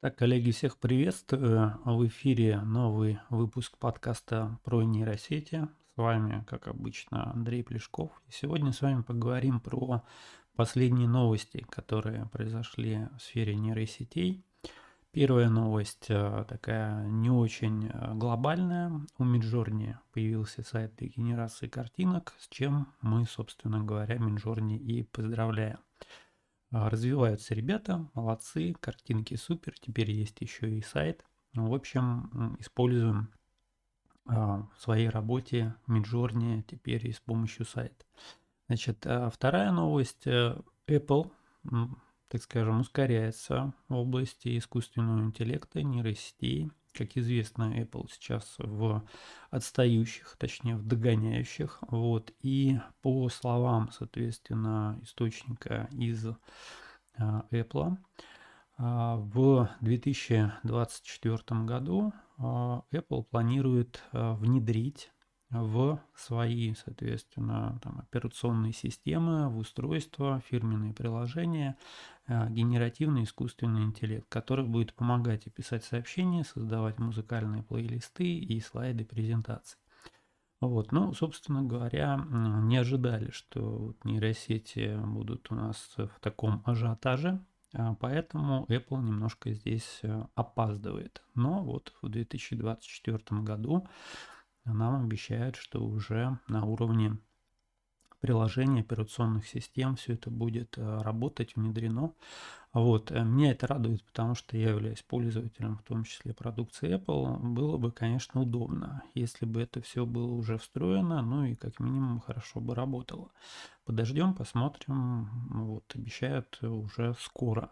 Так, 0.00 0.14
коллеги, 0.14 0.52
всех 0.52 0.76
приветствую. 0.76 1.76
В 1.84 2.06
эфире 2.06 2.60
новый 2.60 3.18
выпуск 3.30 3.76
подкаста 3.78 4.56
про 4.62 4.84
нейросети. 4.84 5.66
С 5.92 5.96
вами, 5.96 6.44
как 6.46 6.68
обычно, 6.68 7.32
Андрей 7.32 7.64
Плешков. 7.64 8.12
И 8.28 8.30
сегодня 8.30 8.72
с 8.72 8.80
вами 8.80 9.02
поговорим 9.02 9.58
про 9.58 10.04
последние 10.54 11.08
новости, 11.08 11.66
которые 11.68 12.26
произошли 12.26 13.08
в 13.18 13.22
сфере 13.22 13.56
нейросетей. 13.56 14.44
Первая 15.10 15.48
новость 15.48 16.06
э, 16.10 16.44
такая 16.46 17.04
не 17.08 17.30
очень 17.30 17.88
э, 17.88 18.14
глобальная. 18.14 18.92
У 19.18 19.24
Midjourney 19.24 19.96
появился 20.12 20.62
сайт 20.62 20.94
для 20.94 21.08
генерации 21.08 21.66
картинок, 21.66 22.34
с 22.38 22.46
чем 22.46 22.86
мы, 23.00 23.26
собственно 23.26 23.82
говоря, 23.82 24.14
Midjourney 24.14 24.76
и 24.76 25.02
поздравляем. 25.02 25.78
А, 26.70 26.90
развиваются 26.90 27.54
ребята, 27.54 28.08
молодцы, 28.14 28.74
картинки 28.80 29.36
супер, 29.36 29.74
теперь 29.80 30.10
есть 30.10 30.40
еще 30.40 30.70
и 30.70 30.82
сайт. 30.82 31.24
В 31.54 31.74
общем, 31.74 32.56
используем 32.58 33.32
а, 34.26 34.68
в 34.76 34.80
своей 34.80 35.08
работе 35.08 35.74
Midjourney 35.86 36.62
теперь 36.62 37.06
и 37.06 37.12
с 37.12 37.20
помощью 37.20 37.64
сайта. 37.64 38.04
Значит, 38.66 39.06
а 39.06 39.30
вторая 39.30 39.72
новость. 39.72 40.26
Э, 40.26 40.60
Apple, 40.86 41.30
так 42.28 42.42
скажем, 42.42 42.80
ускоряется 42.80 43.72
в 43.88 43.94
области 43.94 44.56
искусственного 44.58 45.20
интеллекта, 45.20 45.82
нейросетей. 45.82 46.70
Как 46.98 47.16
известно, 47.16 47.80
Apple 47.80 48.08
сейчас 48.10 48.56
в 48.58 49.04
отстающих, 49.50 50.34
точнее 50.36 50.74
в 50.74 50.84
догоняющих. 50.84 51.78
Вот. 51.82 52.32
И 52.40 52.80
по 53.02 53.28
словам, 53.28 53.92
соответственно, 53.92 54.98
источника 55.02 55.88
из 55.92 56.26
а, 57.16 57.44
Apple, 57.52 57.98
а, 58.78 59.14
в 59.14 59.70
2024 59.80 61.60
году 61.60 62.12
а, 62.36 62.82
Apple 62.90 63.22
планирует 63.22 64.02
внедрить 64.10 65.12
в 65.50 65.98
свои, 66.14 66.74
соответственно, 66.74 67.78
там, 67.82 68.00
операционные 68.00 68.72
системы, 68.72 69.48
в 69.48 69.58
устройства, 69.58 70.42
фирменные 70.48 70.92
приложения, 70.92 71.76
э, 72.26 72.50
генеративный 72.50 73.22
искусственный 73.22 73.84
интеллект, 73.84 74.26
который 74.28 74.66
будет 74.66 74.94
помогать 74.94 75.46
и 75.46 75.50
писать 75.50 75.84
сообщения, 75.84 76.44
создавать 76.44 76.98
музыкальные 76.98 77.62
плейлисты 77.62 78.38
и 78.38 78.60
слайды 78.60 79.04
презентаций. 79.04 79.78
Вот, 80.60 80.90
ну, 80.90 81.14
собственно 81.14 81.62
говоря, 81.62 82.20
не 82.30 82.76
ожидали, 82.76 83.30
что 83.30 83.60
вот 83.60 84.04
нейросети 84.04 84.98
будут 85.04 85.52
у 85.52 85.54
нас 85.54 85.94
в 85.96 86.20
таком 86.20 86.62
ажиотаже, 86.66 87.40
а 87.74 87.94
поэтому 87.94 88.66
Apple 88.68 89.02
немножко 89.02 89.52
здесь 89.52 90.00
э, 90.02 90.24
опаздывает. 90.34 91.22
Но 91.34 91.62
вот 91.62 91.94
в 92.02 92.08
2024 92.08 93.40
году 93.42 93.86
нам 94.72 95.04
обещают, 95.04 95.56
что 95.56 95.84
уже 95.84 96.38
на 96.48 96.64
уровне 96.64 97.18
приложений, 98.20 98.80
операционных 98.80 99.46
систем 99.46 99.96
все 99.96 100.14
это 100.14 100.30
будет 100.30 100.76
э, 100.76 100.98
работать, 101.02 101.54
внедрено. 101.54 102.12
Вот. 102.72 103.12
Э, 103.12 103.22
меня 103.22 103.52
это 103.52 103.66
радует, 103.66 104.04
потому 104.04 104.34
что 104.34 104.56
я 104.56 104.70
являюсь 104.70 105.02
пользователем, 105.02 105.76
в 105.78 105.82
том 105.82 106.04
числе 106.04 106.34
продукции 106.34 106.96
Apple. 106.96 107.38
Было 107.38 107.76
бы, 107.76 107.92
конечно, 107.92 108.42
удобно, 108.42 109.02
если 109.14 109.46
бы 109.46 109.62
это 109.62 109.80
все 109.80 110.04
было 110.04 110.32
уже 110.32 110.58
встроено, 110.58 111.22
ну 111.22 111.44
и 111.44 111.54
как 111.54 111.78
минимум 111.78 112.20
хорошо 112.20 112.60
бы 112.60 112.74
работало. 112.74 113.30
Подождем, 113.84 114.34
посмотрим. 114.34 115.28
Вот, 115.50 115.84
обещают 115.94 116.58
уже 116.62 117.14
скоро. 117.20 117.70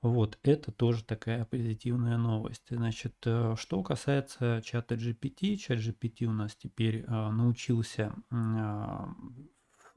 Вот, 0.00 0.38
это 0.44 0.70
тоже 0.70 1.04
такая 1.04 1.44
позитивная 1.44 2.18
новость. 2.18 2.66
Значит, 2.70 3.16
э, 3.24 3.56
что 3.58 3.82
касается 3.82 4.62
чата 4.64 4.94
GPT, 4.94 5.56
чат 5.56 5.78
GPT 5.78 6.26
у 6.26 6.32
нас 6.32 6.54
теперь 6.54 7.04
а, 7.08 7.32
научился 7.32 8.14
а, 8.30 9.08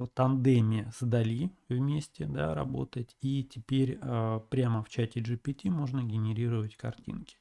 тандеме 0.07 0.91
с 0.95 1.05
Дали 1.05 1.51
вместе 1.69 2.25
да, 2.25 2.55
работать. 2.55 3.15
И 3.21 3.43
теперь 3.43 3.99
э, 4.01 4.39
прямо 4.49 4.83
в 4.83 4.89
чате 4.89 5.19
GPT 5.19 5.69
можно 5.69 6.03
генерировать 6.03 6.75
картинки. 6.75 7.37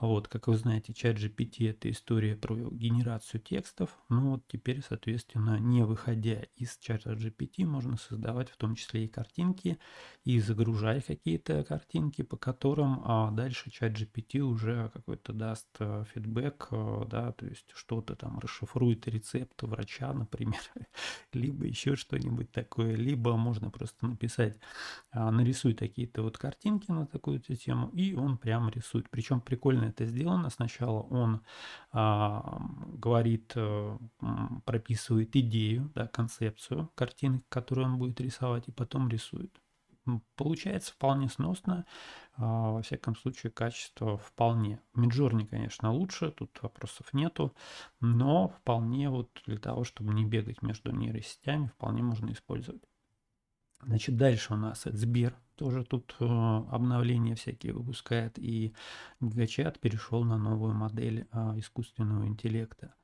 Вот, 0.00 0.26
как 0.28 0.48
вы 0.48 0.56
знаете, 0.56 0.92
чат 0.92 1.16
GPT 1.16 1.70
это 1.70 1.90
история 1.90 2.34
про 2.36 2.56
генерацию 2.56 3.40
текстов. 3.40 3.96
Ну 4.08 4.32
вот 4.32 4.42
теперь, 4.48 4.82
соответственно, 4.82 5.58
не 5.58 5.82
выходя 5.82 6.42
из 6.56 6.76
чата 6.78 7.12
GPT, 7.12 7.64
можно 7.64 7.96
создавать 7.96 8.50
в 8.50 8.56
том 8.56 8.74
числе 8.74 9.04
и 9.04 9.08
картинки 9.08 9.78
и 10.24 10.40
загружать 10.40 11.06
какие-то 11.06 11.62
картинки, 11.64 12.22
по 12.22 12.36
которым 12.36 13.02
а 13.04 13.30
дальше 13.30 13.70
чат 13.70 13.92
GPT 13.92 14.40
уже 14.40 14.90
какой-то 14.92 15.32
даст 15.32 15.68
э, 15.78 16.04
фидбэк, 16.12 16.68
э, 16.70 17.04
да, 17.08 17.32
то 17.32 17.46
есть 17.46 17.70
что-то 17.74 18.16
там 18.16 18.38
расшифрует 18.38 19.06
рецепт 19.06 19.62
врача, 19.62 20.12
например, 20.12 20.60
либо 21.32 21.66
еще 21.66 21.94
что-нибудь 21.96 22.50
такое, 22.50 22.94
либо 22.96 23.36
можно 23.36 23.70
просто 23.70 24.06
написать, 24.06 24.58
а, 25.10 25.30
нарисуй 25.30 25.74
какие-то 25.74 26.22
вот 26.22 26.38
картинки 26.38 26.90
на 26.90 27.06
такую-то 27.06 27.54
тему, 27.56 27.88
и 27.90 28.14
он 28.14 28.38
прямо 28.38 28.70
рисует. 28.70 29.10
Причем 29.10 29.40
прикольно 29.42 29.86
это 29.86 30.06
сделано. 30.06 30.50
Сначала 30.50 31.00
он 31.00 31.42
а, 31.92 32.60
говорит, 32.94 33.52
а, 33.56 33.98
прописывает 34.64 35.36
идею, 35.36 35.90
да, 35.94 36.06
концепцию 36.06 36.90
картинок, 36.94 37.42
которую 37.48 37.86
он 37.86 37.98
будет 37.98 38.20
рисовать, 38.20 38.68
и 38.68 38.72
потом 38.72 39.08
рисует. 39.08 39.52
Получается 40.36 40.92
вполне 40.92 41.28
сносно, 41.28 41.86
а, 42.34 42.72
во 42.72 42.82
всяком 42.82 43.14
случае 43.14 43.52
качество 43.52 44.18
вполне. 44.18 44.80
Миджорни, 44.94 45.44
конечно, 45.44 45.92
лучше, 45.92 46.32
тут 46.32 46.60
вопросов 46.60 47.12
нету, 47.12 47.54
но 48.00 48.48
вполне 48.48 49.10
вот 49.10 49.30
для 49.46 49.58
того, 49.58 49.84
чтобы 49.84 50.12
не 50.12 50.24
бегать 50.24 50.62
между 50.62 50.90
нейросетями, 50.90 51.68
вполне 51.68 52.02
можно 52.02 52.32
использовать. 52.32 52.82
Значит, 53.82 54.16
дальше 54.16 54.54
у 54.54 54.56
нас 54.56 54.82
Сбер 54.84 55.34
тоже 55.56 55.84
тут 55.84 56.16
э, 56.20 56.24
обновления 56.24 57.34
всякие 57.34 57.72
выпускает, 57.72 58.38
и 58.38 58.74
Гигачат 59.20 59.78
перешел 59.80 60.24
на 60.24 60.38
новую 60.38 60.74
модель 60.74 61.26
э, 61.32 61.58
искусственного 61.58 62.26
интеллекта. 62.26 62.94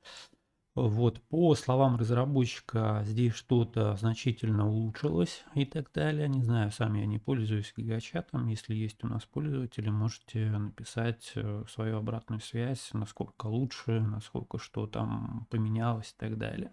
Вот, 0.75 1.21
по 1.23 1.57
словам 1.57 1.97
разработчика, 1.97 3.03
здесь 3.05 3.35
что-то 3.35 3.97
значительно 3.97 4.69
улучшилось 4.69 5.45
и 5.55 5.65
так 5.65 5.91
далее. 5.93 6.29
Не 6.29 6.43
знаю, 6.43 6.71
сам 6.71 6.95
я 6.95 7.05
не 7.07 7.19
пользуюсь 7.19 7.75
гигачатом. 7.77 8.47
Если 8.47 8.77
есть 8.77 9.03
у 9.03 9.09
нас 9.09 9.25
пользователи, 9.25 9.91
можете 9.91 10.49
написать 10.51 11.33
э, 11.35 11.65
свою 11.69 11.99
обратную 11.99 12.41
связь, 12.41 12.91
насколько 12.93 13.47
лучше, 13.47 14.01
насколько 14.01 14.59
что 14.59 14.87
там 14.87 15.49
поменялось 15.51 16.13
и 16.13 16.17
так 16.17 16.39
далее. 16.39 16.71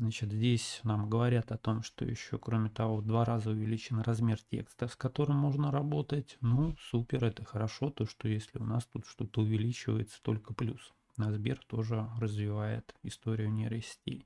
Значит, 0.00 0.32
здесь 0.32 0.80
нам 0.82 1.10
говорят 1.10 1.52
о 1.52 1.58
том, 1.58 1.82
что 1.82 2.06
еще, 2.06 2.38
кроме 2.38 2.70
того, 2.70 2.96
в 2.96 3.06
два 3.06 3.26
раза 3.26 3.50
увеличен 3.50 4.00
размер 4.00 4.40
текста, 4.50 4.88
с 4.88 4.96
которым 4.96 5.36
можно 5.36 5.70
работать. 5.70 6.38
Ну, 6.40 6.74
супер, 6.90 7.22
это 7.22 7.44
хорошо, 7.44 7.90
то, 7.90 8.06
что 8.06 8.26
если 8.26 8.58
у 8.58 8.64
нас 8.64 8.86
тут 8.86 9.04
что-то 9.04 9.42
увеличивается, 9.42 10.18
только 10.22 10.54
плюс. 10.54 10.94
На 11.18 11.30
Сбер 11.30 11.60
тоже 11.66 12.08
развивает 12.18 12.94
историю 13.02 13.52
нейросетей. 13.52 14.24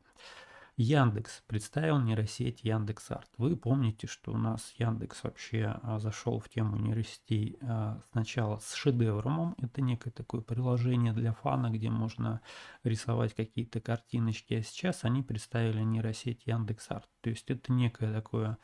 Яндекс 0.76 1.44
представил 1.46 2.00
нейросеть 2.00 2.64
Яндекс.Арт. 2.64 3.28
Вы 3.38 3.56
помните, 3.56 4.08
что 4.08 4.32
у 4.32 4.36
нас 4.36 4.74
Яндекс 4.76 5.22
вообще 5.22 5.78
а, 5.82 6.00
зашел 6.00 6.40
в 6.40 6.48
тему 6.48 6.76
нейросетей 6.76 7.58
а, 7.62 8.00
сначала 8.10 8.58
с 8.58 8.74
шедевром. 8.74 9.54
Это 9.58 9.80
некое 9.80 10.10
такое 10.10 10.40
приложение 10.40 11.12
для 11.12 11.32
фана, 11.32 11.70
где 11.70 11.90
можно 11.90 12.40
рисовать 12.82 13.34
какие-то 13.34 13.80
картиночки. 13.80 14.54
А 14.54 14.62
сейчас 14.62 15.04
они 15.04 15.22
представили 15.22 15.80
нейросеть 15.80 16.42
Яндекс.Арт. 16.44 17.08
То 17.20 17.30
есть 17.30 17.48
это 17.52 17.72
некое 17.72 18.12
такое 18.12 18.58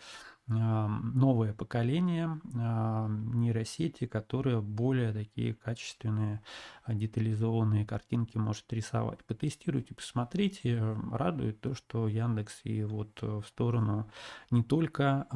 новое 0.50 1.52
поколение 1.54 2.40
нейросети, 2.52 4.06
которое 4.06 4.60
более 4.60 5.12
такие 5.12 5.54
качественные, 5.54 6.42
а, 6.84 6.94
детализованные 6.94 7.86
картинки 7.86 8.36
может 8.36 8.72
рисовать. 8.72 9.24
Потестируйте, 9.24 9.94
посмотрите. 9.94 10.96
Радует 11.12 11.60
то, 11.60 11.74
что 11.74 12.08
Яндекс 12.08 12.60
и 12.64 12.82
вот 12.82 13.22
в 13.22 13.42
сторону 13.44 14.10
не 14.50 14.62
только 14.62 15.26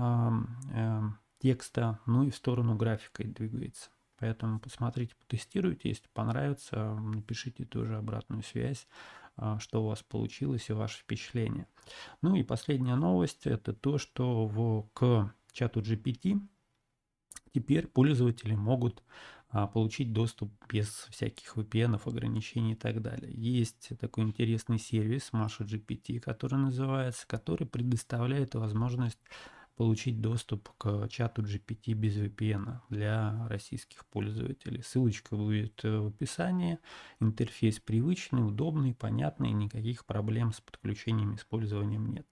текста, 1.38 2.00
но 2.06 2.24
и 2.24 2.30
в 2.30 2.36
сторону 2.36 2.74
графика 2.74 3.22
двигается. 3.24 3.90
Поэтому 4.18 4.58
посмотрите, 4.60 5.14
потестируйте. 5.16 5.90
Если 5.90 6.08
понравится, 6.14 6.94
напишите 6.94 7.64
тоже 7.64 7.96
обратную 7.96 8.42
связь. 8.42 8.86
А, 9.36 9.58
что 9.58 9.82
у 9.82 9.88
вас 9.88 10.02
получилось 10.02 10.70
и 10.70 10.72
ваше 10.72 11.00
впечатление. 11.00 11.66
Ну 12.22 12.36
и 12.36 12.42
последняя 12.42 12.94
новость 12.94 13.46
это 13.46 13.72
то, 13.72 13.98
что 13.98 14.46
в, 14.46 14.88
к 14.92 15.34
чату 15.52 15.80
GPT 15.80 16.40
теперь 17.52 17.88
пользователи 17.88 18.54
могут 18.54 19.02
а, 19.48 19.66
получить 19.66 20.12
доступ 20.12 20.52
без 20.68 20.88
всяких 21.10 21.56
VPN, 21.56 22.00
ограничений 22.04 22.72
и 22.72 22.76
так 22.76 23.02
далее. 23.02 23.32
Есть 23.32 23.90
такой 24.00 24.24
интересный 24.24 24.78
сервис 24.78 25.30
Masha 25.32 25.64
GPT, 25.64 26.20
который 26.20 26.58
называется, 26.58 27.26
который 27.26 27.66
предоставляет 27.66 28.54
возможность 28.54 29.18
получить 29.76 30.20
доступ 30.20 30.70
к 30.78 31.08
чату 31.08 31.42
GPT 31.42 31.94
без 31.94 32.16
VPN 32.16 32.80
для 32.90 33.46
российских 33.48 34.06
пользователей. 34.06 34.82
Ссылочка 34.82 35.36
будет 35.36 35.82
в 35.82 36.08
описании. 36.08 36.78
Интерфейс 37.20 37.80
привычный, 37.80 38.46
удобный, 38.46 38.94
понятный, 38.94 39.50
никаких 39.50 40.04
проблем 40.06 40.52
с 40.52 40.60
подключением 40.60 41.34
использованием 41.34 42.06
нет. 42.06 42.26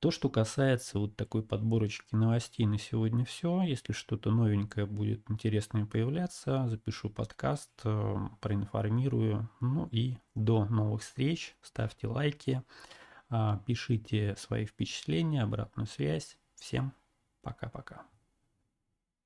То, 0.00 0.12
что 0.12 0.28
касается 0.28 1.00
вот 1.00 1.16
такой 1.16 1.42
подборочки 1.42 2.14
новостей 2.14 2.66
на 2.66 2.78
сегодня 2.78 3.24
все. 3.24 3.62
Если 3.62 3.92
что-то 3.92 4.30
новенькое 4.30 4.86
будет 4.86 5.28
интересное 5.28 5.86
появляться, 5.86 6.68
запишу 6.68 7.10
подкаст, 7.10 7.70
э, 7.82 8.16
проинформирую. 8.40 9.50
Ну 9.60 9.88
и 9.90 10.18
до 10.36 10.66
новых 10.66 11.02
встреч. 11.02 11.56
Ставьте 11.62 12.06
лайки, 12.06 12.62
а, 13.28 13.60
пишите 13.66 14.36
свои 14.38 14.66
впечатления, 14.66 15.42
обратную 15.42 15.88
связь. 15.88 16.38
Всем 16.58 16.92
пока-пока. 17.42 18.06